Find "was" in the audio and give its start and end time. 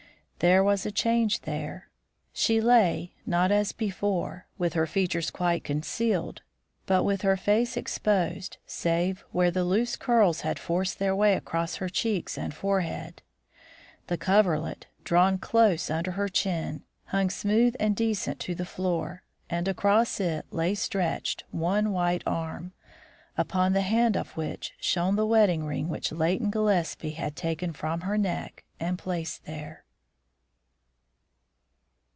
0.63-0.87